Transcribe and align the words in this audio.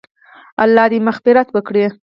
الله 0.63 0.85
دې 0.91 0.99
مغفرت 1.07 1.47
وکړي- 1.55 1.83